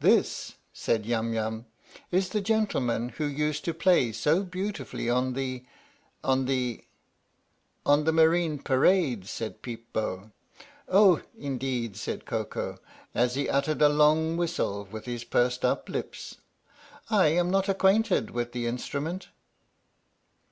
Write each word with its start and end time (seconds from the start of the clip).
"This," 0.00 0.56
said 0.72 1.06
Yum 1.06 1.32
Yum, 1.32 1.64
"is 2.10 2.30
the 2.30 2.40
gentleman 2.40 3.10
who 3.10 3.24
used 3.24 3.64
to 3.66 3.72
play 3.72 4.10
so 4.10 4.42
beautifully 4.42 5.08
on 5.08 5.34
the 5.34 5.64
on 6.24 6.46
the" 6.46 6.82
"On 7.86 8.02
the 8.02 8.10
Marine 8.12 8.58
Parade," 8.58 9.28
said 9.28 9.62
Peep 9.62 9.86
Bo." 9.92 10.32
Oh, 10.88 11.22
indeed," 11.38 11.96
said 11.96 12.26
Koko, 12.26 12.78
as 13.14 13.36
he 13.36 13.48
uttered 13.48 13.80
a 13.80 13.88
long 13.88 14.36
whistle 14.36 14.88
with 14.90 15.04
his 15.06 15.22
pursed 15.22 15.64
uplips. 15.64 16.38
"lam 17.08 17.48
not 17.48 17.68
acquainted 17.68 18.32
with 18.32 18.50
the 18.50 18.66
instrument." 18.66 19.28